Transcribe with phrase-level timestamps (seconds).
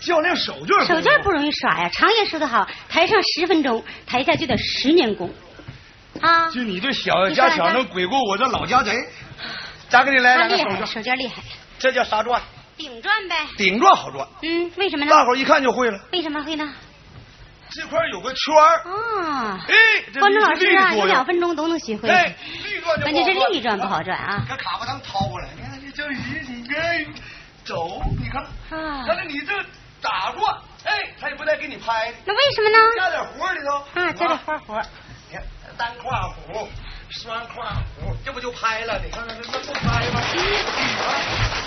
[0.00, 1.88] 教练手绢，手绢不容易耍呀。
[1.92, 5.32] 常言说得好，台上十分钟，台下就得十年功
[6.20, 6.50] 啊。
[6.50, 8.92] 就你这小家巧能鬼过我这老家贼，
[9.88, 11.42] 咋给你来两个手绢厉害，
[11.78, 12.40] 这叫啥转？
[12.76, 13.36] 顶转呗。
[13.56, 14.26] 顶转好转。
[14.42, 15.10] 嗯，为什么呢？
[15.10, 16.00] 大伙一看就会了。
[16.12, 16.72] 为什么会呢？
[17.74, 19.64] 这块有个圈儿啊！
[19.66, 19.74] 哎，
[20.20, 22.06] 观众老师啊，一两分钟都能学会。
[22.06, 22.36] 哎，
[23.00, 24.44] 关键是立转不好转啊！
[24.46, 27.06] 这卡巴当掏过来，你看这鱼，你看
[27.72, 29.52] 走，你看，啊，看来你这
[30.02, 30.46] 打过，
[30.84, 32.12] 哎，他也不带给你拍。
[32.26, 32.78] 那为什么呢？
[32.96, 34.82] 加点活里头啊，加点花活。
[35.30, 35.42] 你看
[35.78, 36.68] 单胯虎、
[37.08, 37.64] 双胯
[37.96, 39.00] 虎，这不就拍了？
[39.02, 40.20] 你看看这不拍吗？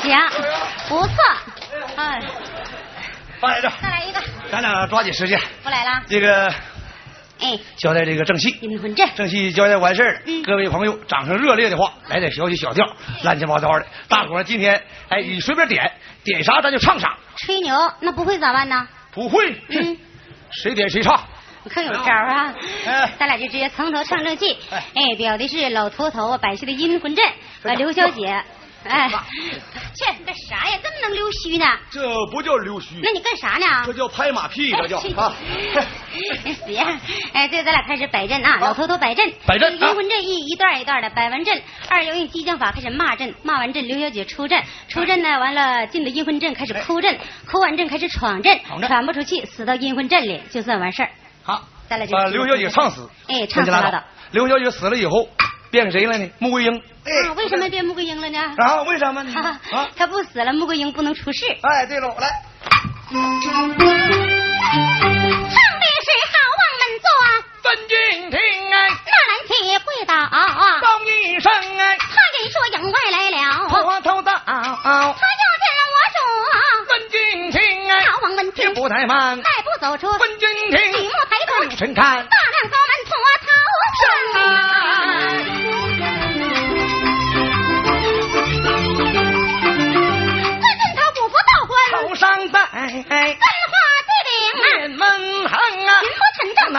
[0.04, 0.16] 行，
[0.88, 1.16] 不错，
[1.98, 2.22] 哎。
[3.42, 4.22] 放在这，再来一个。
[4.50, 5.38] 咱俩抓紧时间。
[5.64, 6.04] 不来了。
[6.08, 6.54] 这个，
[7.46, 8.58] 哎，交代这个正戏。
[8.62, 9.08] 阴魂阵。
[9.16, 12.84] 正戏交代完事儿，各位朋友，掌声热烈的话，来点小曲小调，
[13.24, 13.86] 乱七八糟的。
[14.08, 15.92] 大伙儿今天，哎，你随便点，
[16.24, 17.16] 点啥咱就唱啥。
[17.36, 18.88] 吹牛，那不会咋办呢？
[19.12, 19.96] 不会，嗯，
[20.50, 21.20] 谁点谁唱。
[21.70, 22.54] 可有招啊！
[22.88, 24.58] 哎，咱俩就直接从头唱正戏。
[24.72, 27.24] 哎，表的是老头头摆戏的阴魂阵，
[27.62, 28.44] 和刘小姐。
[28.88, 29.10] 哎，
[29.96, 30.78] 切，你干啥呀？
[30.82, 31.66] 这么能溜须呢？
[31.90, 33.84] 这不叫溜须，那你干啥呢？
[33.86, 35.34] 这叫拍马屁，这叫啊。
[36.66, 37.00] 行，
[37.34, 47.18] 哎，对咱俩开始摆阵啊，老头头摆阵，摆阵，阴魂阵一一段一段的摆完阵，二要用激将法开始骂阵，骂完阵刘小姐出阵，出阵呢完了进了阴魂阵开始哭阵，
[47.48, 51.10] 哭完阵开始闯阵，喘不出气死到阴魂阵里就算完事儿。
[51.44, 54.04] 好，咱俩就把刘小姐唱死，哎，唱死拉倒。
[54.32, 55.28] 刘小姐死了以后。
[55.72, 56.30] 变谁了呢？
[56.40, 56.76] 穆桂英。
[56.78, 58.40] 啊，为什么变穆桂英了呢？
[58.58, 59.32] 啊，为什么呢？
[59.72, 61.46] 啊，他不死了，穆桂英不能出事。
[61.62, 62.30] 哎，对了，来。
[63.12, 63.46] 唱的
[66.04, 67.08] 是好王门坐，
[67.64, 67.96] 分君
[68.32, 68.76] 听哎，
[69.06, 69.54] 那蓝旗
[69.86, 70.12] 跪倒，
[70.82, 74.52] 高一声哎，他人说营外来了，头头大，他
[74.84, 76.18] 要见我说，
[76.88, 77.58] 分君听
[77.92, 81.76] 哎，好王门听不怠慢，迈步走出，分君听，举目抬头。
[81.76, 82.28] 臣看，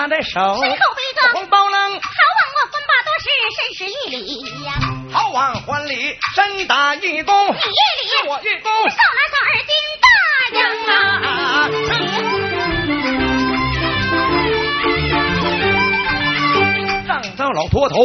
[0.09, 1.99] 波陈正拿在手，身后背着红包楞，好
[2.37, 4.19] 望我分把多时，身世一礼
[4.65, 4.71] 呀，
[5.13, 7.63] 好望还礼，身打一躬，你一
[8.03, 9.73] 礼，我一躬，少拿个二斤
[10.03, 10.07] 大
[10.59, 10.61] 洋
[17.07, 17.97] 啊，上到老坡头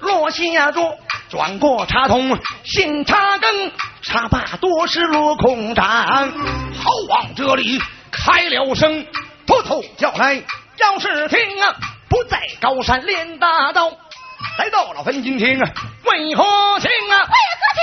[0.00, 0.98] 落下桌。
[1.28, 5.84] 转过茶桶，新茶羹，茶罢多时落空盏。
[5.86, 7.80] 好往这里
[8.10, 9.06] 开了声，
[9.46, 10.42] 偷偷叫来，
[11.00, 11.76] 是听啊，
[12.08, 13.90] 不在高山练大刀。
[14.58, 15.70] 来到了分金厅啊，
[16.04, 16.44] 为何
[16.80, 17.16] 情啊？
[17.18, 17.82] 为何情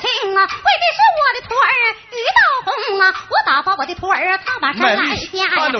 [0.00, 0.42] 情啊？
[0.42, 1.70] 为的是我的徒儿
[2.12, 3.14] 于道红啊！
[3.28, 5.72] 我打发我的徒儿他把山来下呀，来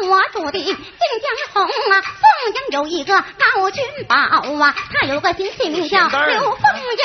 [0.00, 0.76] 帮我主的晋江
[1.52, 2.02] 红啊！
[2.02, 6.62] 凤英有一个高君宝啊，他有个亲戚名叫刘凤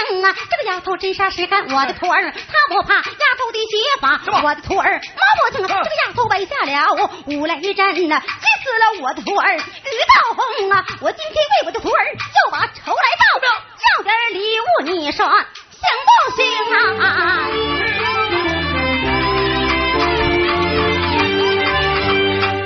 [0.09, 0.35] 英啊。
[0.49, 3.01] 这个丫头真杀实干，我的徒儿他不怕丫
[3.37, 5.67] 头的邪法，我的徒儿毛不听。
[5.67, 6.95] 这个丫头摆下了
[7.27, 10.85] 五雷阵呐，急死了我的徒儿于道红啊！
[11.01, 13.47] 我今天为我的徒儿就把仇来报，
[13.97, 15.25] 要点礼物，你说
[15.85, 16.41] 行不行
[16.99, 17.05] 啊？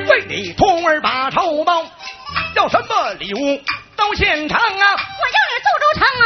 [0.09, 1.83] 为你徒儿把仇报，
[2.55, 3.61] 要什么礼物
[3.95, 4.61] 都现成啊！
[4.61, 6.23] 我要你做州城啊，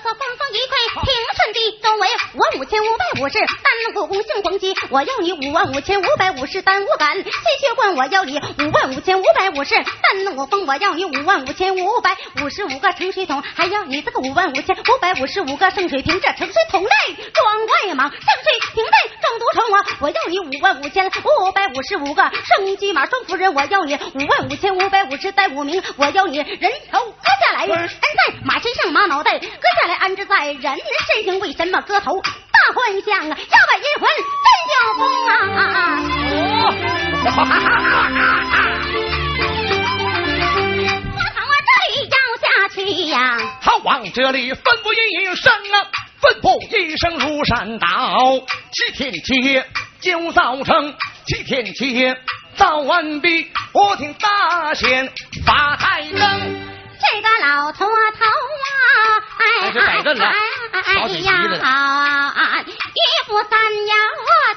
[0.00, 7.30] 四四方方一块平顺地，周围我五千五百五十单故宫姓黄鸡，我要你五万五千五百五十单五杆西
[7.60, 16.90] 血关，我要你五万五千五百五十单我风，我要你五万五千五百五十五个盛水桶，还要你这个五万五千五百五十五个盛水瓶，这盛水桶内
[17.34, 19.84] 装外蟒，盛水瓶内装毒虫啊！
[20.00, 22.22] 我要你五万五千五百五十五个
[22.56, 29.46] 生鸡马双夫人，我要你五万五千五百五十单五名，我要你人头割下来，安在马身上，马脑袋割
[29.82, 32.20] 下来安置在人身上，为什么割头？
[32.22, 34.08] 大幻象啊，要把阴魂
[34.44, 35.30] 真叫疯啊！
[37.22, 37.30] 我
[41.36, 42.78] 往这里要下去
[43.08, 43.16] 呀，
[43.62, 45.76] 他往这里吩咐一声啊，
[46.20, 47.86] 吩咐一声如山倒，
[48.72, 49.66] 七天七夜
[50.00, 50.94] 就造成，
[51.26, 52.16] 七天七夜
[52.56, 55.12] 造完毕，我听大仙
[55.46, 56.70] 发台灯。
[57.02, 57.90] 这个老头头
[59.40, 60.32] 啊，
[60.86, 61.32] 哎哎呀，
[62.92, 63.94] 一步三摇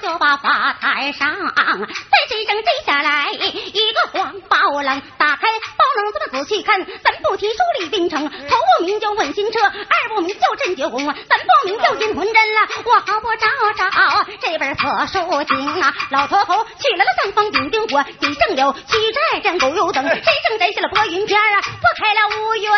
[0.01, 5.47] 就把发财上，在身上摘下来一个黄包楞，打开
[5.77, 13.47] 包楞子仔细看，三不提书立定成，头不名叫问心车，二不名叫镇九宫，三不名叫阴魂针了，我毫不找
[13.77, 22.23] 找这本四书经啊，老头头去来了三方顶顶火，地正有七寨镇狗油灯，身上摘下了拨云片啊，拨开了。
[22.33, 22.69] 乌云，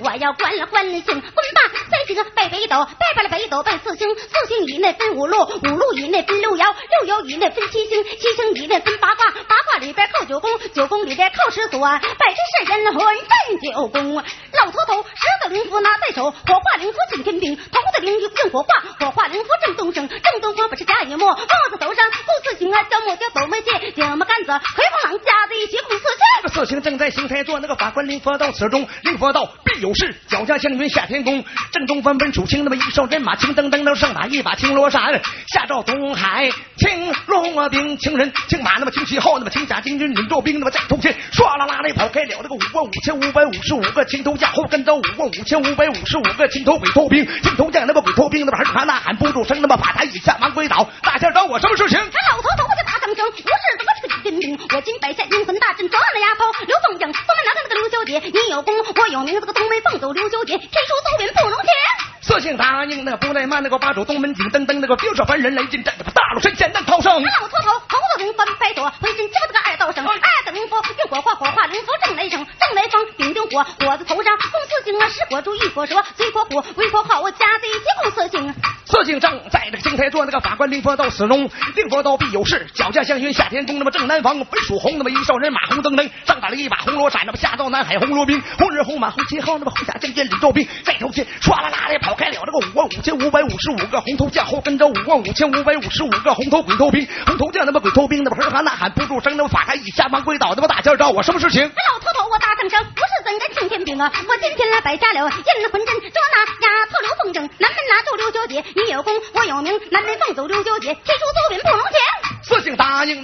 [0.00, 1.78] 我要关了关了星，滚吧！
[1.90, 6.74] 三星背北斗，拜拜了北斗拜四星，四星以内分五路，五路以内分六爻，
[7.04, 14.16] 六爻以内分七星，七星以内分八卦，八卦里边靠九宫，九宫里边靠十所，百之是人魂镇九宫。
[14.16, 21.36] 老头头十字灵符拿在手，火化灵符震天兵，头的灵用火化，火化灵符正东升，正东方不是假一墨，帽
[21.70, 26.18] 子头上红四星啊，叫木叫斗门剑，将么杆子魁风狼夹在一起共四星。
[26.42, 28.86] 这四星正在邢台做那个法官灵佛到此中。
[29.02, 51.98] 灵佛道必有事，脚下祥云下天宫，正东方本楚青，那么一哨人马青灯灯，那上马一把青罗伞，下照东海青龙啊兵，青人青马那么青旗号，那么青甲金军领着兵，那么在头前唰啦啦的跑开了那个五万五千五百五十五个青头将，后跟着五万五千五百五十五个青头鬼头兵，青头将那么鬼头兵，那么还是呐喊不住声，那么把台以下忙鬼倒，大仙找我什么事情？
[51.98, 54.58] 他老头头我就大声声，我是怎么这个金兵？
[54.74, 58.74] 我今摆下阴魂大阵，抓了丫头刘凤英，我们拿着那个刘小姐，你有功。
[58.76, 62.05] 我有名，这个东门凤走刘九姐，天书走遍不能停。
[62.26, 67.12] 色性答应，那个不怠慢，那个把守东门紧噔噔，那个彪煞凡人来进战，大路神仙难逃生。
[67.22, 70.12] 老秃头，猴子灵翻白朵，浑身这个二道生，二
[70.44, 78.54] 等灵符用火化，火化灵符正雷声，正来生顶顶火，火字头上红四星啊，是火柱一火蛇，随火虎，为火好，我加在一起红色星。
[78.86, 101.62] 色性正在这个星台坐那个法官灵佛到死中，灵佛道必有事，脚下祥云下天宫，那么正南方本属红，那么一哨人马红灯灯，上打了一把红罗伞，那么下到南海红罗兵，红日红马红旗号，那么红甲将军李兆兵在头前唰啦啦的跑开了这个五万五千五百五十五个红头将，后跟着五万五千五百五十五个红头鬼头兵，红头将那么鬼头兵那么哼哈呐喊不住声，那么法开一下忙跪倒，那么大仙找我什么事情？
[101.62, 112.35] 老秃头我大声声，不是怎的青天兵啊，我今天来摆下了阴魂阵，捉拿丫头刘凤筝，南门拿住刘小姐，你有功我有名，南门放走刘小姐，天书走遍不能停。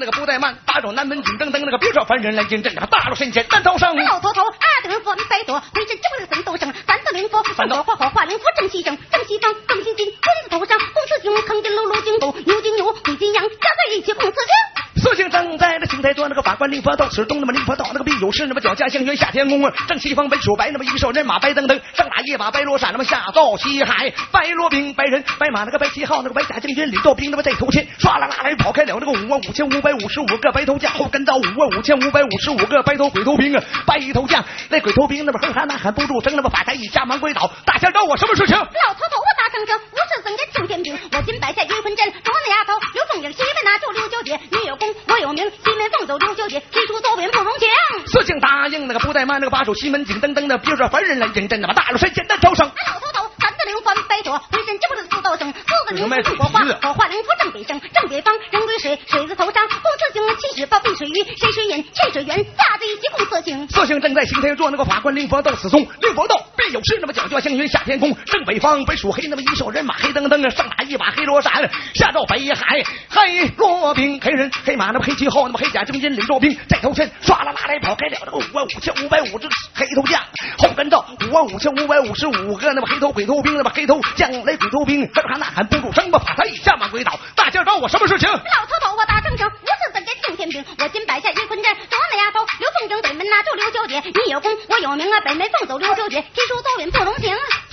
[0.03, 3.95] 那个不怠慢，打着南门紧噔噔，那个别说凡人来见阵，大路神仙难逃生。
[3.95, 14.72] 老头头二等佛白朵，回身这个神斗生，三字灵符，三朵花火化灵符正西正，正西方正西金，金子头上红四星，坑金噜噜金狗，牛金牛，鬼金羊，加在一起共四星。
[15.03, 16.23] 四星正在那青台中。
[16.23, 38.57] 做那个法官灵佛道，此东那么灵佛道，那个必有事，那么脚下相悬下天宫，正西方北属白，那么一手人马白登登，上打一把白罗伞，那么下到西海，白罗兵白人白马那个白旗号，那个白甲将军李道兵，那么带头前唰啦啦来跑开了那个五万五千五百五十五个白头将，后跟到五万五千五百五十五个白头鬼头兵啊，白头将那鬼头兵那么哼哈呐喊不住声，那么法台一下忙跪倒，大仙找我什么事情？
[38.57, 47.69] 老头头，我大声声，我是僧人青天兵，我今摆下阴魂阵，中的丫头刘凤英，西门拿住刘九姐，你有功我有名，西门凤走刘九姐，提出奏本不容情。
[48.07, 52.67] 四姓答应那个不怠慢，那个把手西门紧噔噔的，憋着凡人来认真，那么大路山简单招生。
[52.67, 63.69] 老头头，三个灵翻白朵，浑身就不是四道生，四个灵符火化，火化灵符正北生，正北方人归水，水字头上不四星，七尺八碧水鱼，谁水引，欠水源，下子一起共四星。
[63.69, 80.21] 四星正在行天坐那个法官灵佛到此松，灵佛道必有事，那么脚脚相云下天空，正北方北属黑，那么一手人马黑登登，上打一把黑罗伞，下照北海黑罗兵，黑人黑马那么黑旗号，那么黑甲将军领着兵在头前唰啦啦来跑开了那个五万五千五百五十黑头将，
[80.59, 88.29] 后跟到五万五千五百五十五个那么黑头鬼头兵，那么黑头将来鬼头兵，这哈呐喊不住声吧，把他一下马鬼倒，大家找我什么事情？
[88.29, 97.15] 老头头，我大声声，我是僧人青天兵，我今摆下阴魂阵，中的丫头刘凤英北门拿住刘小姐，你有功我有名啊，北门奉走刘小姐，提出奏允不容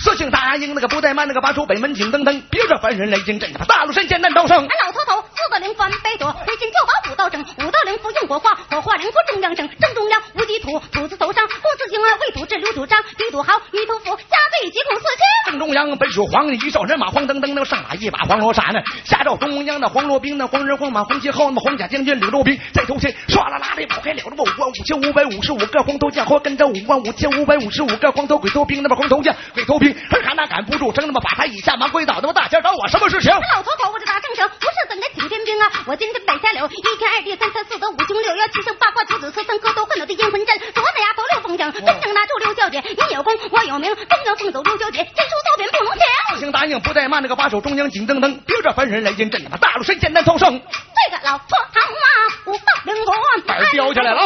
[0.00, 0.10] 情。
[0.10, 4.56] 四姓答应那个不怠慢，那个拔出北门紧噔噔，别着凡人来进阵，把大路神仙难招生。
[4.56, 15.50] 俺老头头四个灵翻北朵，回心就把五道整，五道灵符用火化，火化灵符中央整，正中央无极土，土字头上共四星啊，为土治刘土章，地土豪，女土福，家最吉共四清。
[15.50, 33.32] 正中央本属黄一少人马黄登登，那上马一把黄罗伞呢，下照中央的黄罗兵，那黄人黄马黄旗号，那么黄甲将军李若兵在头前唰啦啦的跑开了，那么五万五千五百五十五个黄头将，后跟着五万五千五百五十五个黄头鬼头兵，那么黄头将鬼头兵，哼哈那赶不住声，那么把他一下忙跪倒，那么大仙找我什么事情？
[33.32, 35.70] 老头头，我这大声声，不是怎的青天兵啊！
[35.86, 46.02] 我今天摆下了一天二地三餐四得五行六幺七星八卦九子十三颗都换了的阴魂阵，左子丫头刘凤英，真正拿住六小姐，你有功我有名，中央奉走六小姐，提出奏本不能停。
[46.30, 50.50] 不行答应不怠慢，那个把手中央紧噔噔，盯着凡人来认真，那么大路神仙难逃生。
[50.50, 52.08] 这个老婆堂啊，
[52.46, 53.12] 五道灵符，
[53.46, 54.20] 板儿飙下来了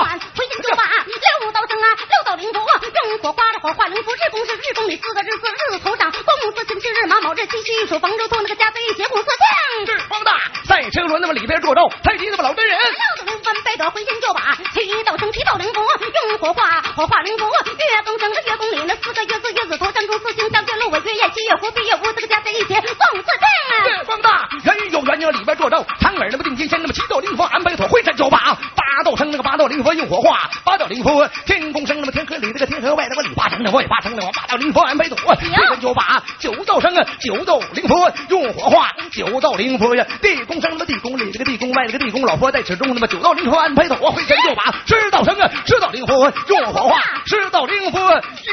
[4.35, 6.21] 公是日宫里四个日字日头上，公
[6.57, 9.87] 四辰七日马卯日七戌属逢周兔那个加在一起共四庆。
[9.87, 10.33] 是方大
[10.67, 12.77] 赛车轮那么里边坐着太极那么老真人。
[12.77, 23.95] 六道灵翻北斗回心就把七道生七道灵符用火化，火化灵符月更生的月宫里那四个月字月字头上共四星，上月鹿尾月夜七月胡毕月无这个家在一起共四庆。
[23.95, 28.39] 是方大人有鸳鸯里边坐着长耳那么定金仙那么七道灵符安排妥会战就把
[28.75, 32.04] 八道生那个八道灵符用火化，八道灵符天宫生
[32.39, 37.95] 里那个天河外那个里八成的我也八成的我八道灵符安排妥会战就把九道生啊九道灵符
[38.29, 46.13] 用火化，九道灵符呀地宫生那么地宫里这个地宫外那个地宫老佛在此中那么九道灵符安排妥会战就把十道生啊十道灵符
[46.49, 47.99] 用火化，十道灵符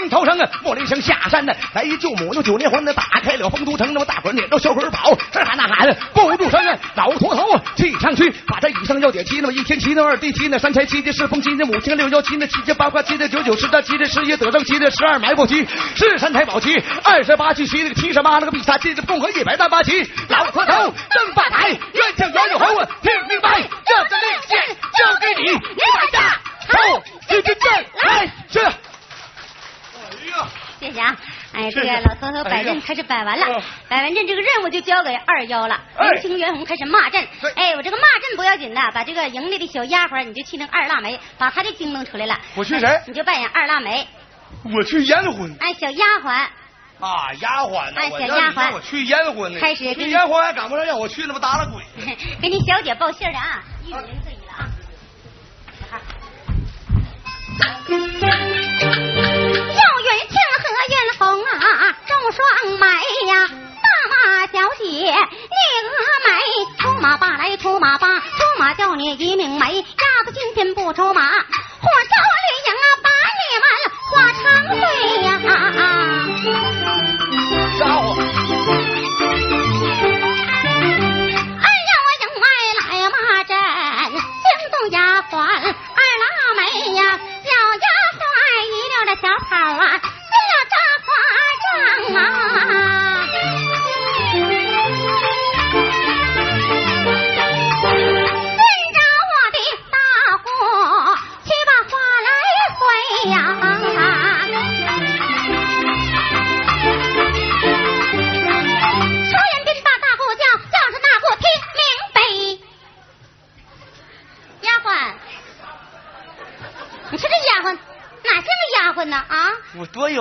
[0.01, 15.63] 应朝生啊莫雷声下山呢来一救母用九连环的打开了丰都城那么大伙撵着小鬼跑，这喊那喊不住声啊老秃头气上去把这以上要点齐那么一天齐那二地齐那三才七的四风七的五行六爻齐那七七八卦七的九九十七的十一得正七的十二埋伏七
[15.95, 25.53] 十三太保七二十八去七那个七十八那个必杀齐的共和一百单八旗老磕头争发财冤将所有还我听明白这个令箭交给你
[26.11, 27.69] 下头这这这
[28.07, 28.59] 来是。
[28.59, 28.65] 哎
[30.31, 30.49] 呀。
[30.81, 31.15] 谢谢啊！
[31.61, 35.79] 哎，这个老头头摆阵开始摆完了，摆完阵这个任务就交给二幺了。
[35.95, 42.39] 哎年轻袁红开始骂阵，哎，我这个骂阵不要紧的，把这个营里的小丫鬟你就去那个二腊梅，把她的惊动出来了。
[42.55, 44.07] 我去谁哎你就扮演二腊梅，
[44.75, 46.29] 我去烟婚哎，小丫鬟，
[46.99, 48.01] 啊，丫鬟呢？
[48.01, 49.59] 哎小丫鬟我去烟婚呢。
[49.59, 51.83] 开始跟去烟婚还赶不上让我去那不耷拉鬼。
[52.41, 54.65] 给你小姐报信儿的啊，一五零四一了啊。
[62.31, 62.87] 双眉
[63.27, 65.93] 呀，大马小姐你峨
[66.25, 66.29] 眉，
[66.79, 69.83] 出马吧来出马吧，出马叫你一命没，鸭
[70.25, 73.65] 子今天不出马，火烧绿营啊，把你们
[74.09, 74.81] 化成灰
[75.23, 75.27] 呀。
[75.43, 76.00] 家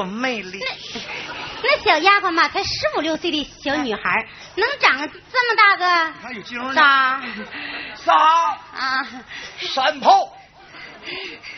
[0.00, 0.60] 有魅力！
[1.62, 7.22] 那小丫鬟嘛，才十五六岁的小女孩，能长这么大个还有精神仨
[7.96, 9.06] 仨啊？
[9.58, 10.36] 山炮！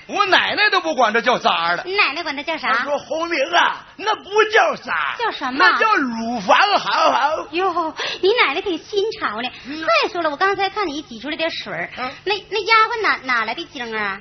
[0.07, 1.83] 我奶奶都不管这叫渣了。
[1.85, 2.83] 你奶奶管它叫啥？
[2.83, 5.59] 说红玲啊，那不叫渣，叫什么？
[5.59, 7.47] 那叫乳房好好。
[7.51, 9.51] 哟，你奶奶挺新潮的。
[10.03, 11.91] 再说了，我刚才看你挤出来点水
[12.25, 14.21] 那那丫鬟哪哪来的精啊？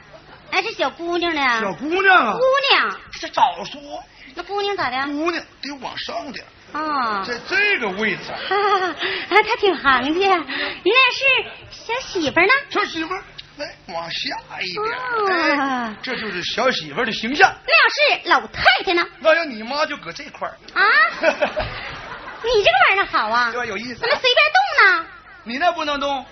[0.51, 1.61] 还是小姑娘呢？
[1.61, 2.33] 小姑娘啊。
[2.33, 2.39] 姑
[2.71, 2.99] 娘。
[3.13, 4.03] 这早说。
[4.35, 4.97] 那姑娘咋的？
[5.13, 6.45] 姑娘得往上点。
[6.73, 7.23] 啊。
[7.23, 8.23] 在这个位置。
[8.31, 8.95] 哈哈，
[9.29, 10.37] 她挺行家。
[10.37, 11.25] 那是
[11.69, 12.53] 小媳妇呢？
[12.69, 13.13] 小媳妇。
[13.57, 14.73] 来，往下一
[15.27, 17.53] 点，哎，这就是小媳妇的形象。
[17.67, 17.89] 那要
[18.23, 19.05] 是老太太呢？
[19.19, 20.81] 那要你妈就搁这块儿啊。
[21.21, 23.65] 你这个玩意儿好啊，对吧？
[23.65, 23.95] 有意思。
[23.95, 25.05] 怎么随便动呢？
[25.43, 26.25] 你那不能动，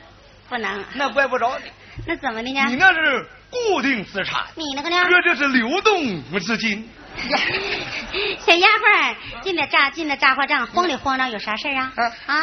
[0.47, 0.85] 不能。
[0.93, 1.69] 那怪不着你。
[2.07, 2.65] 那怎么的呢？
[2.69, 4.45] 你那是固定资产。
[4.55, 5.03] 你那个呢？
[5.03, 6.89] 哥这是流动资金。
[8.45, 11.91] 小丫鬟进了扎进了扎花帐，慌里慌张，有啥事啊？
[12.27, 12.35] 啊。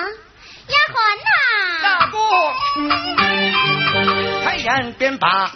[0.68, 1.30] 丫鬟呐，
[1.82, 2.18] 大姑，
[4.44, 5.48] 开眼便把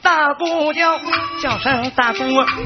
[0.00, 1.00] 大姑叫，
[1.42, 2.22] 叫声大姑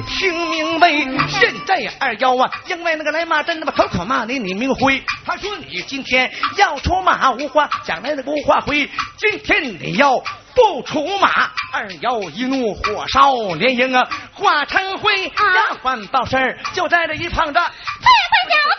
[0.07, 0.91] 听明白。
[1.29, 5.03] 现在二幺啊，因为那个来骂真那么口口骂你，你明灰。
[5.25, 10.23] 他说你今天要出马无花，将来那个无花灰，今天你要
[10.59, 15.29] 不出马，二妖一怒火烧连营啊，化成灰。
[15.29, 17.61] 丫鬟报事儿就在这一旁着。
[17.61, 17.68] 小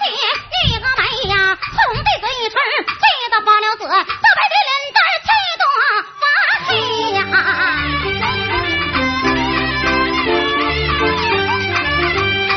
[0.03, 0.11] 姐，
[0.67, 5.63] 一个美呀，红的嘴唇，气得发了紫，大白的脸蛋气得
[6.19, 6.21] 发
[6.67, 6.69] 黑
[7.13, 7.17] 呀。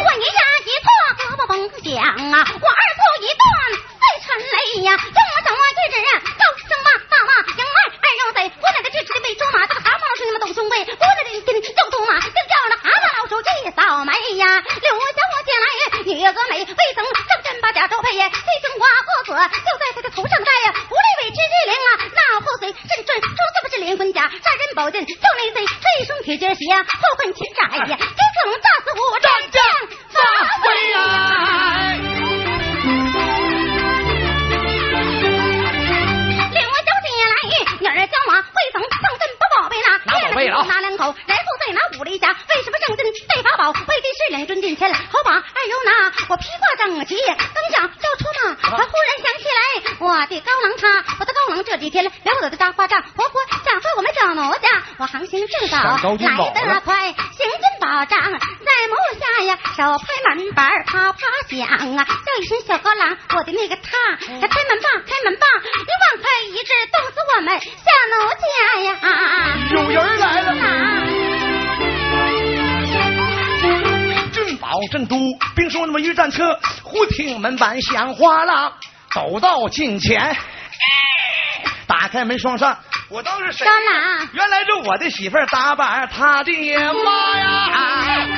[0.03, 1.55] 我一下一脱胳膊绷
[1.85, 3.41] 响啊，我二兔一断
[3.87, 5.95] 碎尘雷呀，用我掌握一指
[6.27, 7.79] 高声骂大骂营外
[8.13, 15.67] 二妖贼，我奶奶支持的喂猪马，这个蛤蟆老师你们抖胸背，我奶奶跟叫猪马，就叫那蛤蟆老鼠去扫眉呀，刘小我见来
[16.05, 28.92] 女个美，未曾上阵把甲周配呀，西城花过子就在他的头上戴呀，狐狸尾之之灵啊，那破碎阵阵说这不是灵魂甲，杀人宝剑叫内贼，这一双铁尖鞋后跟擒斩呀，金子龙炸死
[55.83, 55.99] 来
[56.75, 61.19] 得快，行军宝帐，在目下呀，手拍门板啪啪
[61.49, 61.67] 响
[61.97, 63.91] 啊，叫一声小高郎，我的那个他，
[64.41, 67.67] 他开门吧，开门吧，你往开一掷，冻死我们小
[68.13, 68.47] 奴家
[68.83, 68.89] 呀！
[69.73, 70.53] 有人来了。
[74.61, 75.17] 保正都，
[75.57, 78.73] 兵说那么一战车，忽听门板响哗啦，
[79.13, 80.37] 走到近前，
[81.87, 83.67] 打开门双扇，我当是谁？
[83.67, 84.12] 高郎，
[84.85, 86.53] 我的媳妇儿打扮，他的
[87.05, 88.29] 妈呀！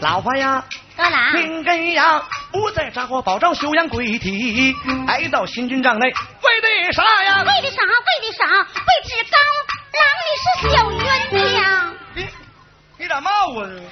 [0.00, 0.64] 老婆呀，
[0.96, 1.32] 干哪？
[1.32, 4.72] 命根呀，不在扎花保障修养归体，
[5.06, 6.12] 来到新军帐内，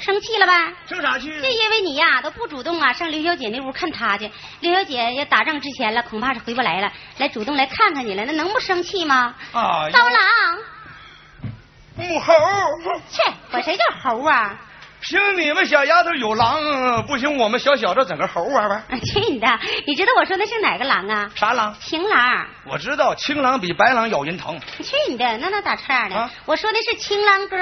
[0.00, 0.72] 生气了吧？
[0.86, 1.28] 生啥气？
[1.28, 4.30] 就因为你呀，都不主动啊，上刘小姐那屋看她去。
[4.60, 9.34] 刘小姐要打仗之前了，恐怕是回不来了，来主动来看看你了，那能不生气吗？
[9.52, 9.88] 啊！
[9.90, 10.58] 刀郎，
[11.96, 12.32] 母猴。
[13.08, 14.58] 切，管谁叫猴啊？
[15.00, 18.84] 凭，你们小丫头有狼，不行，我们小小子整个猴玩玩。
[19.00, 19.46] 去你的！
[19.84, 21.28] 你知道我说的是哪个狼啊？
[21.34, 21.74] 啥狼？
[21.80, 22.46] 情狼。
[22.64, 24.60] 我知道青狼比白狼咬人疼。
[24.78, 25.38] 去你的！
[25.38, 26.30] 那那咋这样的？
[26.46, 27.58] 我说的是青狼哥。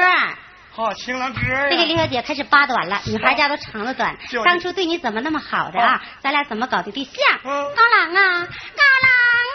[0.81, 1.41] 好，青狼哥。
[1.69, 4.17] 这个刘小姐开始扒短了，女孩家都长了短。
[4.47, 6.01] 当初对你怎么那么好的啊？
[6.23, 7.13] 咱俩怎么搞的对象？
[7.45, 9.11] 高郎啊，高郎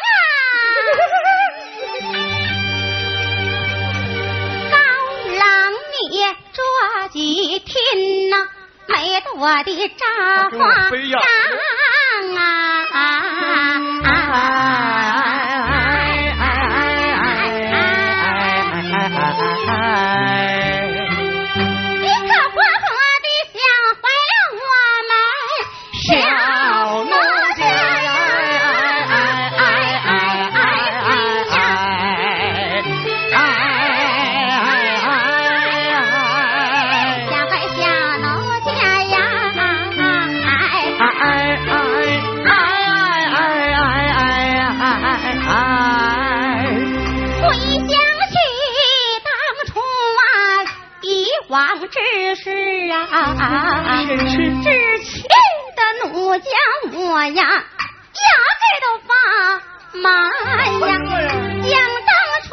[0.05, 0.07] 啊！
[4.69, 4.77] 高
[5.39, 5.73] 郎，
[6.11, 6.61] 你这
[7.09, 7.73] 几天
[8.29, 8.47] 呐，
[8.87, 10.05] 没得我的扎
[10.51, 10.59] 花帐
[12.37, 12.85] 啊！
[51.87, 52.49] 之时
[52.91, 54.03] 啊，
[54.63, 54.67] 知
[55.03, 55.21] 气
[55.75, 56.43] 的奴家
[56.93, 58.27] 我呀，牙
[58.61, 59.09] 根都发
[59.99, 60.03] 麻
[60.87, 60.89] 呀。
[61.63, 61.73] 想
[62.05, 62.11] 当
[62.43, 62.47] 初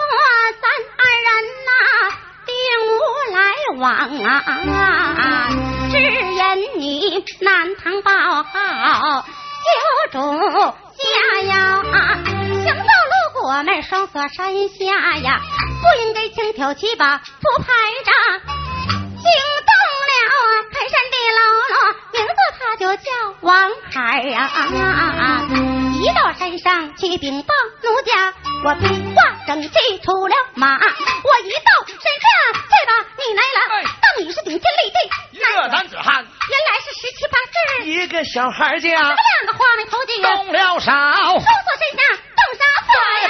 [0.60, 0.64] 咱
[0.98, 1.28] 二人
[1.66, 1.70] 呐，
[2.46, 2.52] 并
[2.86, 2.90] 无
[3.32, 3.36] 来
[3.78, 3.84] 往
[4.22, 4.28] 啊，
[5.90, 6.40] 只因
[6.78, 6.82] 你
[7.40, 8.10] 南唐报
[8.42, 9.24] 好，
[9.64, 9.66] 救
[10.12, 10.16] 主
[10.98, 11.02] 家
[11.42, 15.40] 呀，行到路过门双锁山下呀，
[15.80, 17.72] 不应该轻挑起把不排
[18.04, 18.51] 扎。
[19.22, 19.30] 惊
[19.68, 19.70] 动
[20.10, 20.12] 了
[20.72, 21.40] 开山的喽
[21.72, 21.76] 啰，
[22.12, 23.06] 名字他就叫
[23.40, 23.96] 王海
[24.30, 24.40] 啊！
[25.94, 28.82] 一到山上去禀报奴家，我披
[29.14, 32.26] 挂整齐出了马，我一到山下，
[32.68, 33.58] 这把你来了，
[34.02, 34.98] 当你是顶天立地
[35.30, 37.34] 一个男子汉，原来是十七八
[37.78, 39.06] 岁一个小孩家，两
[39.46, 42.02] 个花眉头巾动了手，搜索身下
[42.36, 42.90] 动啥错
[43.22, 43.26] 呀？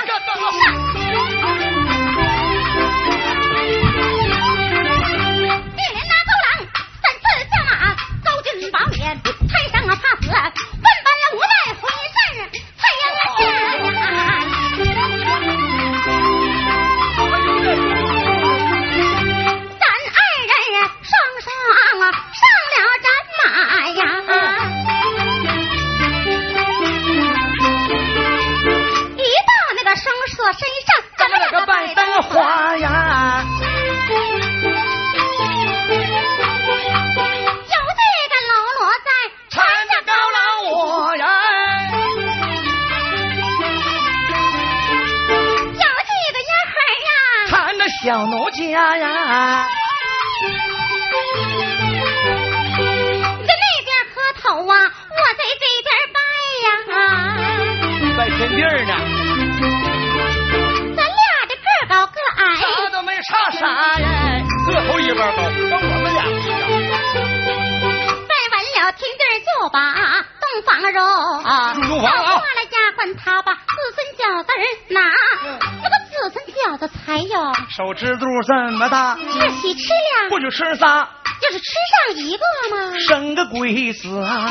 [82.22, 82.98] 一个吗？
[83.08, 84.46] 生个鬼子啊！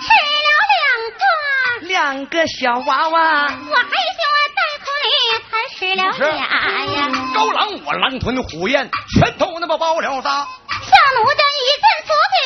[0.00, 0.82] 吃了两
[1.18, 3.18] 个，两个小娃娃。
[3.42, 4.20] 我还想
[4.54, 5.08] 在口里
[5.48, 6.98] 才吃了俩呀。
[7.34, 10.30] 高狼我狼吞虎咽，全都那么包了仨。
[10.68, 12.36] 小奴家一见左兵，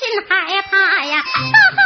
[0.00, 1.14] 心害怕呀。
[1.36, 1.78] 到后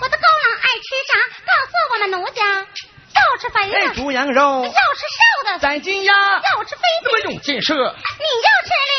[0.00, 1.12] 我，的高郎爱吃啥？
[1.46, 7.74] 告诉我们奴家，要吃肥的，爱猪羊肉；要吃瘦的，宰金鸭；要吃肥的，那么用箭射。
[7.74, 8.94] 你要吃驴，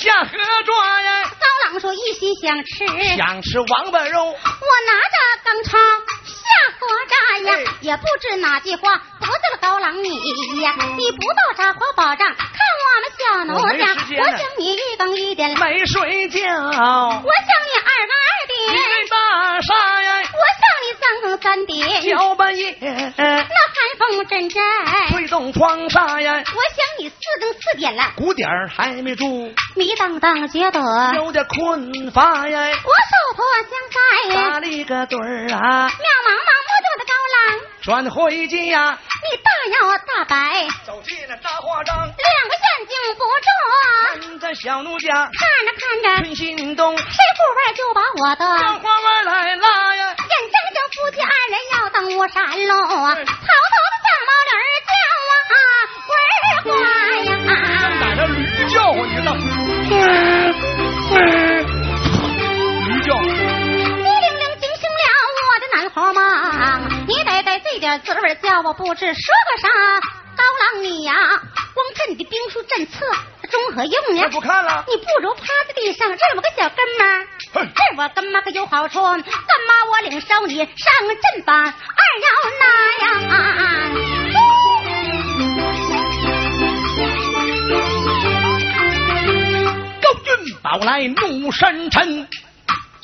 [0.00, 1.24] 下河抓呀。
[1.24, 4.24] 高郎说一心想吃，想吃王八肉。
[4.24, 5.78] 我拿着钢叉
[6.24, 6.34] 下
[6.78, 10.10] 河扎呀，也不知哪句话得罪了高郎你
[10.62, 10.74] 呀。
[10.96, 12.46] 你不到扎火保障，看
[12.82, 13.84] 我们小奴家，
[14.20, 16.80] 我想你一更一点没睡觉，我想
[17.20, 17.78] 你
[19.62, 20.18] 啥呀？
[20.32, 22.02] 我想你三更三点。
[22.02, 23.48] 小半夜，那寒
[23.98, 24.62] 风阵阵。
[25.10, 26.34] 吹动窗纱呀。
[26.34, 30.80] 我想你四更四点了，鼓点还没住，迷瞪瞪觉得。
[31.16, 32.60] 有点困乏呀。
[32.84, 37.36] 我手托香腮打了一个盹儿啊，渺茫茫目中的高粱
[37.82, 40.34] 转回家，你大摇大摆。
[40.84, 43.28] 走进了大花帐，两个眼睛不住
[43.72, 44.05] 看着
[44.62, 45.30] 小奴家，看
[45.66, 54.54] 着看着春心动，谁不外就把我的花儿来拉呀，眼睁睁夫妻二人要登我山喽啊，头头的小毛驴
[54.86, 54.90] 叫
[55.52, 55.54] 啊，
[56.06, 56.10] 滚
[56.64, 56.68] 花
[57.24, 57.28] 呀，
[57.80, 58.36] 正赶着驴
[58.72, 59.30] 叫唤呢，
[62.86, 65.04] 驴叫，你铃铃惊醒了
[65.44, 66.20] 我的南花妈，
[67.06, 69.68] 你得得这点滋味叫我不知说个啥，
[70.34, 71.12] 高郎你呀，
[71.74, 73.06] 光看你的兵书阵策。
[73.76, 74.28] 中何用呀？
[74.30, 77.62] 不看了，你不如趴在地上认我个小跟妈，这
[78.02, 79.02] 我跟妈可有好处。
[79.02, 79.22] 干妈
[79.90, 80.66] 我领收你上
[81.34, 81.72] 阵吧，二
[82.24, 82.64] 要拿
[83.02, 83.06] 呀？
[90.00, 90.30] 高君
[90.62, 92.26] 宝来怒深沉。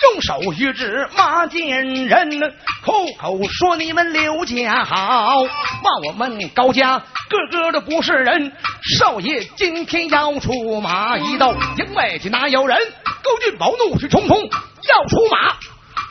[0.02, 2.40] 用手一指马贱人，
[2.84, 8.52] 口口说你们刘家好，骂我们高家个个都不是人。
[8.82, 12.76] 少爷今天要出马，一到营外去哪有人？
[13.22, 15.56] 高俊宝怒气冲冲要出马。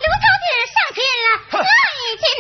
[0.02, 1.68] 刘小姐上天了，来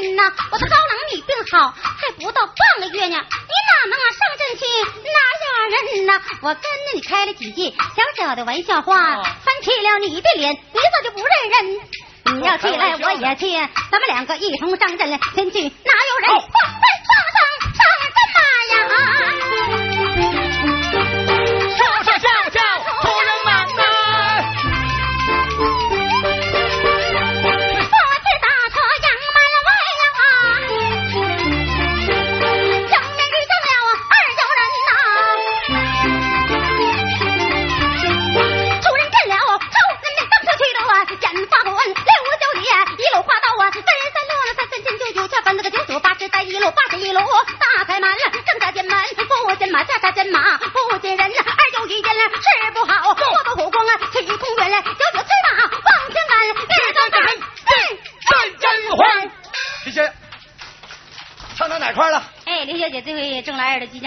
[0.01, 0.31] 进呐！
[0.51, 4.65] 我的高冷你病好还不到半个月呢，你哪能啊上阵去
[5.03, 6.21] 哪有人呐？
[6.41, 6.63] 我跟
[6.95, 11.81] 你开了几句小小的玩笑话，翻起了你的脸，你咋就不认人？
[12.33, 13.51] 你要起来我也去，
[13.91, 16.41] 咱们两个一同上阵，先去哪有人？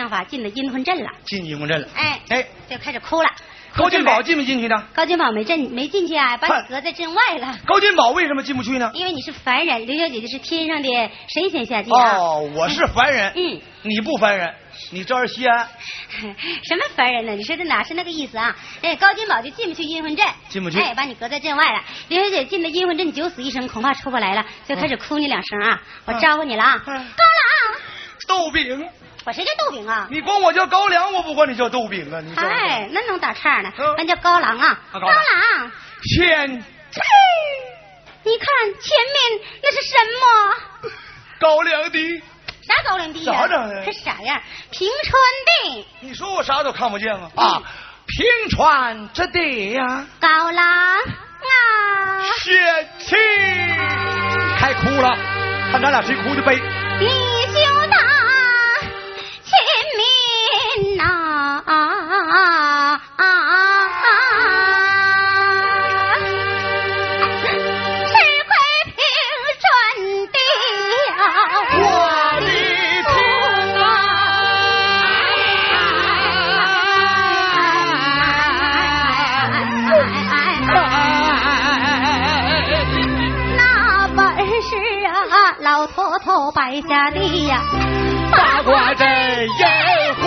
[0.08, 1.88] 法进了阴魂阵了，进阴魂阵了。
[1.94, 3.28] 哎哎，就开始哭了。
[3.76, 4.86] 高金宝进没进去呢？
[4.94, 7.58] 高金宝没进，没进去啊，把你隔在阵外了。
[7.66, 8.88] 高金宝为什么进不去呢？
[8.94, 10.88] 因为你是凡人，刘小姐姐是天上的
[11.26, 12.16] 神仙下界啊。
[12.16, 13.32] 哦，我是凡人。
[13.34, 14.54] 嗯，你不凡人，
[14.92, 15.68] 你招人稀罕。
[16.62, 17.32] 什么凡人呢？
[17.32, 18.56] 你说这哪是那个意思啊？
[18.80, 20.80] 哎，高金宝就进不去阴魂阵，进不去。
[20.80, 21.82] 哎，把你隔在阵外了。
[22.08, 25.82] 刘小姐进了阴魂阵，九死一生，恐怕出不来了，就开始哭你两声啊！
[26.04, 27.02] 我招呼你了啊，高郎，
[28.28, 28.88] 豆饼。
[29.26, 30.06] 我谁叫豆饼啊？
[30.10, 32.20] 你管我叫高粱，我不管你叫豆饼啊！
[32.20, 33.72] 你哎，那能打岔呢？
[33.96, 35.72] 俺叫高郎啊，高郎。
[36.02, 36.50] 前，
[38.22, 38.48] 你看
[38.80, 40.90] 前面那是什么？
[41.40, 42.22] 高粱地。
[42.66, 43.32] 啥高粱地呀？
[43.32, 43.92] 啥整的？
[43.92, 44.40] 啥样？
[44.70, 45.22] 平川
[45.72, 45.86] 地。
[46.00, 47.30] 你说我啥都看不见啊？
[47.36, 47.62] 啊，
[48.06, 50.06] 平川之地呀。
[50.20, 51.00] 高粱啊。
[52.42, 53.16] 贤妻，
[54.58, 55.16] 开哭了，
[55.72, 56.56] 看咱俩谁哭的悲。
[57.00, 57.06] 李
[61.66, 63.00] 啊！
[68.06, 68.12] 吃
[68.48, 68.52] 亏
[68.94, 68.96] 凭
[69.62, 69.66] 准
[70.32, 70.36] 的，
[71.78, 71.82] 我
[72.40, 72.48] 的
[73.04, 73.12] 主
[73.80, 73.82] 啊！
[83.56, 83.60] 那
[84.14, 84.18] 本
[84.62, 84.68] 事
[85.06, 85.08] 啊，
[85.60, 87.62] 老头头摆下的呀，
[88.30, 89.48] 八卦阵阴
[90.20, 90.24] 魂。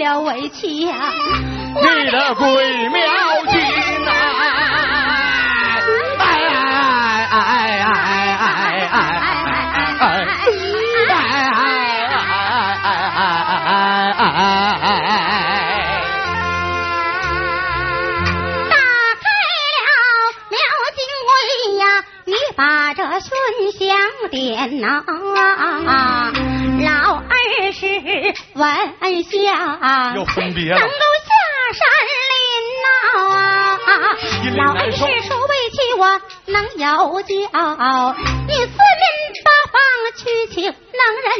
[0.00, 0.94] 了围棋呀，
[1.74, 3.02] 你的鬼庙
[3.50, 3.60] 金
[4.02, 4.10] 呐！
[6.18, 7.36] 哎哎哎
[7.84, 7.92] 哎
[8.40, 8.42] 哎
[8.88, 8.96] 哎
[9.98, 10.02] 哎
[14.72, 15.20] 哎！
[18.70, 18.74] 打
[19.20, 19.22] 开
[19.84, 19.88] 了
[20.48, 20.56] 庙
[20.96, 21.30] 金柜
[21.76, 21.84] 呀，
[22.24, 23.28] 你把这熏
[23.72, 23.80] 香
[24.30, 25.04] 点呐，
[26.82, 27.32] 老二
[27.72, 27.84] 是
[28.60, 28.68] 文
[29.24, 31.32] 下，又分别，能够下
[31.72, 31.80] 山
[32.30, 32.36] 林
[32.84, 32.86] 呐。
[34.56, 37.34] 老恩师说为妻我能有教，
[38.46, 39.04] 你四面
[39.44, 39.80] 八方
[40.14, 40.72] 去请能
[41.24, 41.30] 人，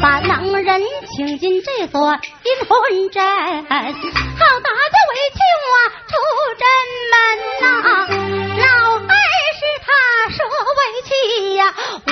[0.00, 0.70] 把能人
[1.16, 5.74] 请进这座阴魂阵，好打这围棋我
[6.06, 6.12] 出
[6.60, 6.62] 阵
[7.10, 7.14] 门
[7.60, 7.64] 呐。
[7.82, 8.11] 老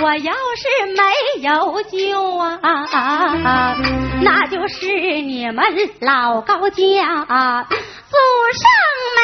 [0.02, 1.02] 我要是没
[1.42, 2.56] 有救啊，
[4.22, 4.86] 那就是
[5.20, 5.62] 你们
[6.00, 8.16] 老高家祖
[8.54, 8.62] 上
[9.16, 9.20] 没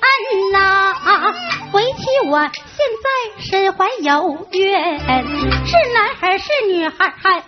[0.00, 0.94] 恩呐。
[1.72, 2.52] 回去我现
[3.02, 4.78] 在身怀有孕，
[5.66, 7.42] 是男孩是女孩还毛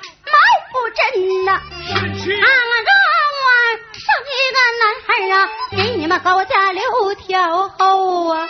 [0.72, 1.60] 不真呐。
[1.86, 3.46] 让我
[3.92, 5.34] 生一个男孩啊，
[5.76, 8.48] 给你们高家留条后啊。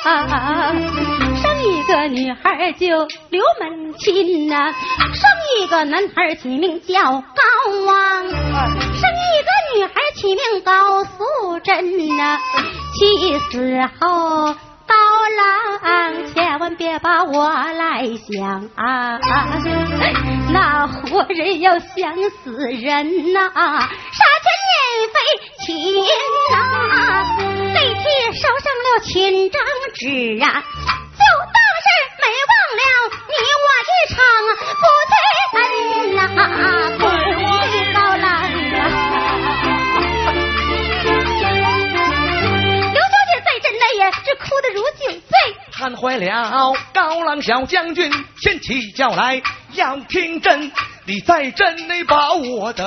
[1.62, 2.86] 一个女孩就
[3.30, 4.72] 留门亲呐，
[5.14, 7.22] 生一个男孩起名叫高
[7.86, 12.38] 王，生一个女孩起名高素贞呐。
[12.94, 14.54] 气死后。
[14.84, 14.94] 高
[15.38, 19.18] 郎，千万别把我来想啊！
[20.52, 25.16] 那活人要想死人呐，杀钱免费
[25.64, 25.94] 亲
[26.52, 26.54] 呐，
[27.72, 28.02] 背起
[28.38, 29.62] 手上了千张
[29.94, 30.62] 纸啊，
[46.02, 49.40] 坏了，高郎小将军先起叫来，
[49.74, 50.72] 要听真，
[51.06, 52.84] 你在阵内把我等。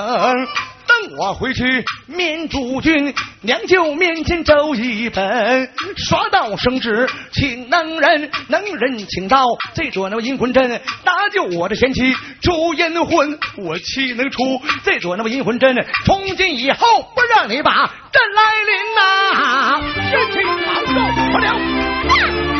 [0.88, 10.70] 等我回去面主君，娘舅面前走一本，耍到升职请能人，能人请到这座那么阴魂阵，
[11.03, 15.74] 搭救我的贤妻出阴魂，我岂能出这座那么阴魂阵？
[16.05, 16.86] 从今以后
[17.16, 17.72] 不让你把
[18.11, 19.82] 朕来临呐！
[20.11, 22.55] 贤妻好受不了。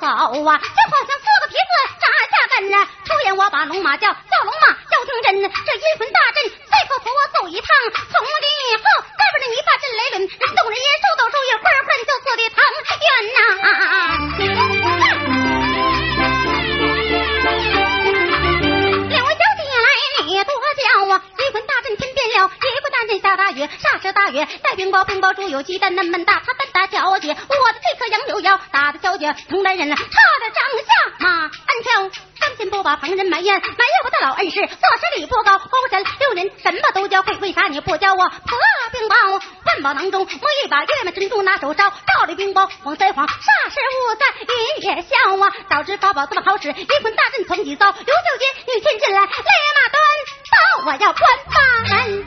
[0.00, 2.88] 好啊，就好像四个蹄子扎下根啊！
[3.04, 5.46] 出言我把龙马叫，叫龙马叫听真，这
[5.76, 7.68] 阴魂大阵再可扶我走一趟。
[7.92, 10.24] 从今以后，再不让你把阵来抡，人
[10.56, 12.58] 动人也，兽斗兽也，块块就死的疼
[13.04, 13.38] 冤呐！
[19.10, 20.48] 两位小姐来，你多
[20.80, 21.14] 叫啊！
[21.38, 22.48] 阴魂大阵天变了，一
[22.80, 27.72] 不大阵下大雨，霎时大雨带冰雹，冰雹猪有鸡蛋那么大，他蛋大小姐，我
[28.10, 32.20] 杨柳腰打的小姐成男人了，差点长下马鞍条。
[32.40, 38.58] 三天不把旁人埋怨，埋怨我的老恩师，做事理不高，功神六人什么都教会，为啥你不教我破
[38.92, 39.42] 冰雹？
[39.64, 45.52] 万宝囊中摸一把月亮珍珠，拿手招，照着冰雹往腮晃，霎时雾散云也笑啊！
[45.68, 47.90] 早知法宝这么好使，阴魂大阵从几遭。
[47.90, 49.26] 刘秀杰，你先进来，来
[49.76, 50.02] 马端
[50.50, 52.24] 刀，我要关八门。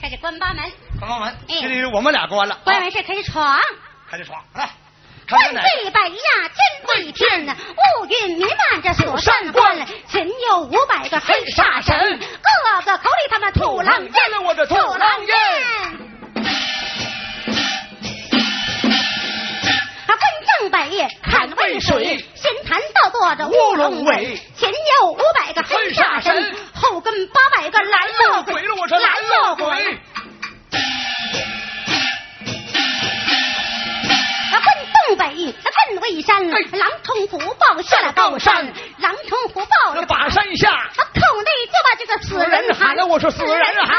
[0.00, 3.60] 开始关八门，关八门，哎这里我们俩关了，关完事开始闯。
[4.10, 4.70] 开始闯来，
[5.26, 7.56] 看看万岁北呀，天对天呐，
[8.00, 15.36] 乌云弥漫着锁山关，前有五百个黑煞神，个个口里他妈吐狼烟，我的吐狼烟。
[20.06, 20.20] 啊，关
[20.60, 29.98] 正北，看渭水，仙坛倒坐着乌龙尾，前有五百个黑煞神，后跟八百个蓝恶鬼，了，我说蓝恶鬼。
[35.06, 35.32] 东北，啊，
[35.88, 43.96] 奔渭山，狼冲虎豹下了高山，狼冲虎豹那把山下，啊，口内就把这个死人喊了，我说死人喊。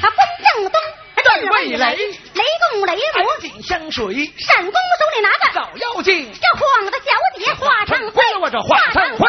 [0.00, 0.80] 啊，奔正东，
[1.24, 7.06] 震魏雷雷公雷母，紧相随，闪公手里拿着找妖精，这晃的小
[7.38, 9.26] 姐化成灰了，我这化成灰。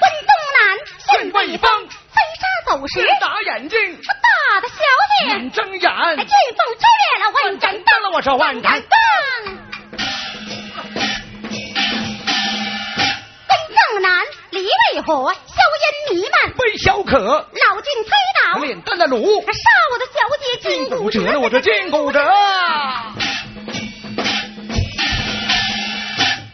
[0.00, 0.78] 奔东南，
[1.10, 1.77] 现北方，
[2.88, 4.74] 飞沙走石，打眼睛，大的小
[5.20, 5.26] 姐。
[5.28, 8.88] 眼睁眼，见风吹裂了万盏灯了，我说万盏灯。
[13.46, 13.50] 奔
[13.92, 14.62] 正南，离
[14.94, 15.38] 魏火，硝
[16.10, 18.10] 烟弥漫，微小可，脑筋推
[18.52, 21.20] 倒，脸蛋的卤，杀我的小姐筋骨折。
[21.32, 22.20] 了，我这筋骨折。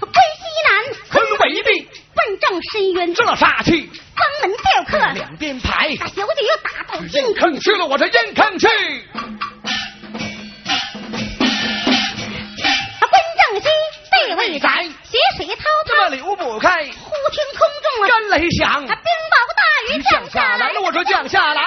[0.00, 0.72] 归西南，
[1.10, 8.66] 坤北地，问正深渊，这煞气，方门吊客，两边排，把小姐又打到阴阴坑去了，我这阴坑去。
[13.00, 13.66] 奔正西，
[14.10, 18.94] 背魏斩，血水滔这滔，流不开，忽听空中啊，干雷响，冰雹
[19.56, 19.62] 大
[19.94, 20.72] 雨降下来。
[20.72, 21.62] 了，我说降下来。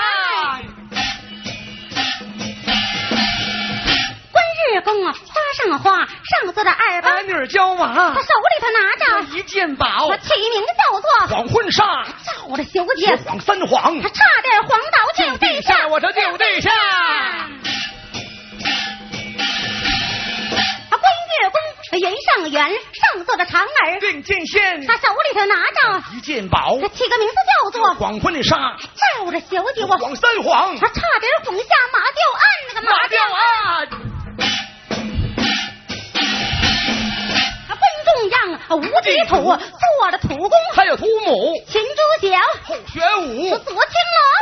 [4.73, 16.69] 日公啊，花上花，上座的二八，儿女交马他，手里头拿着，一件宝他，起名叫做黄昏纱，照着小姐，晃三晃他，差点晃倒就地下，我这就地下。
[16.71, 17.47] 啊，
[20.89, 21.01] 关
[21.41, 21.59] 月宫
[21.99, 28.75] 云上元，上座的长儿，任剑仙，他手里头拿着，一件宝他，起个名字叫做黄昏纱，
[29.15, 31.63] 照着小姐我，晃三晃，他差点晃下
[31.93, 33.96] 马吊案那个马吊案。
[38.75, 43.83] 无极土做了土公，还有土母，秦朱小，后玄武，左青龙。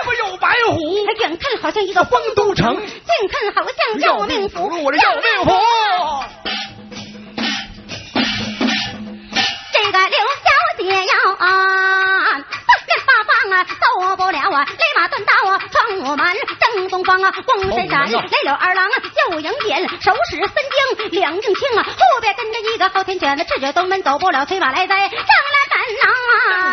[0.05, 0.79] 不有白虎，
[1.19, 2.87] 远看好像一个丰都城，近
[3.27, 5.51] 看好像要命符，我这要命符。
[9.73, 11.84] 这个刘小姐要啊，
[13.53, 18.95] 啊走不了啊，立马断刀啊，闯我门正东方啊，光闪闪，来了二郎啊，
[19.31, 25.64] 就迎眼，手使三经两应轻啊，后边跟着一个后天犬，赤脚东门走不了，催马来哉，上来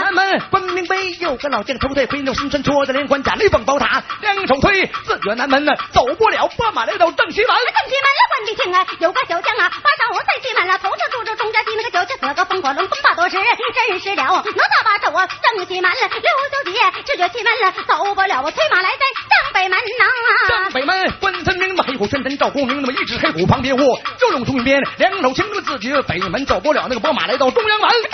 [0.01, 7.49] 南门关明碑有个老将头戴飞鸟新春，戳着连环甲雷崩宝塔，两手推自觉南门呢，走不了，拨马来到正西门。
[7.49, 20.05] 正西门了，关帝庆啊，有个小将啊，把上我在西门了，头上住着钟家西那个小将，得个风火轮，风把多时，真是了，哪吒把手啊，正西门了，刘小姐直觉西门了，走不了，我催马来在正北门呐、
[20.49, 27.91] 正北门关三明的黑虎宣真赵公明那么一只黑虎旁边卧，就用中一边两手擎着自己北门走不了，那个拨马来到中央门。
[27.91, 28.11] 正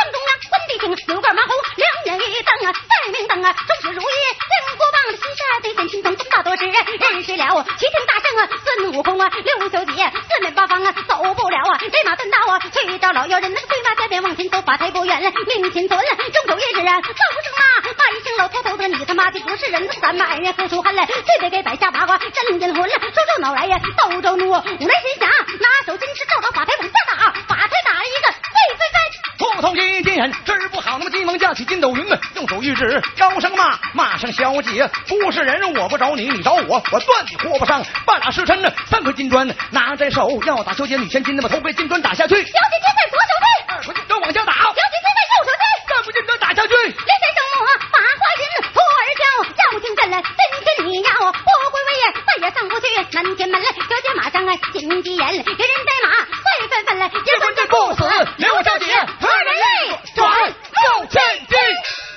[0.89, 4.19] 中央，关帝一听六个马虎，两眼一瞪啊，再明灯啊，终是如意。
[4.49, 7.67] 金箍棒的西沙对阵心中，大多是认识了。
[7.77, 15.99] 齐天大圣啊，孙悟空啊，刘小姐四面八方啊，走不了啊，人马奔道啊，去找老妖人，那个飞马加鞭往前走，发财不远了，命前存。
[15.99, 27.73] 中秋一日啊，走不成啊，骂一声老头头子，你他妈的不是人，咱们二人何出汗来，非得给摆下八卦，真阴魂了，说出脑来呀，斗着怒，无奈心想，拿手金尺照着法台往下打，法台
[29.59, 29.63] 飞。
[29.63, 32.07] 通通金金人，这儿不好，那么急忙架起筋斗云，
[32.37, 37.85] 用手一指，高声骂，骂声小姐，不是人，我不找你，你找我，我断你活不上。
[38.07, 45.63] 半拉时辰，三块金砖拿在手，要打小姐女千金，那么头被金砖打下去，小姐金在左手推，二块金砖往下打，小姐金在右手推，
[46.09, 46.77] 大认得将军。
[46.79, 48.43] 连山生我把花人
[48.73, 51.91] 徒儿叫，叫听真来，真真你让我不归位，
[52.27, 52.87] 再也上不去。
[53.13, 58.01] 南天门来，小姐马上啊，紧急人，人人在马，快纷纷来，人人不死，
[58.37, 58.71] 连我姐
[59.21, 62.08] 何人力，转向千进。